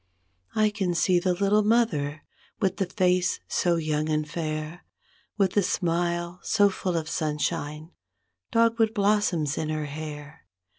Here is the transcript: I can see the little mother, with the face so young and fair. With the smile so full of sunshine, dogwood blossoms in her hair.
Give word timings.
I 0.55 0.71
can 0.71 0.95
see 0.95 1.19
the 1.19 1.35
little 1.35 1.61
mother, 1.61 2.23
with 2.59 2.77
the 2.77 2.87
face 2.87 3.39
so 3.47 3.75
young 3.75 4.09
and 4.09 4.27
fair. 4.27 4.83
With 5.37 5.51
the 5.53 5.61
smile 5.61 6.39
so 6.41 6.71
full 6.71 6.97
of 6.97 7.07
sunshine, 7.07 7.91
dogwood 8.49 8.95
blossoms 8.95 9.59
in 9.59 9.69
her 9.69 9.85
hair. 9.85 10.47